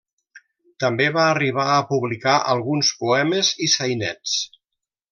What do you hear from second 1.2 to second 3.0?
arribar a publicar alguns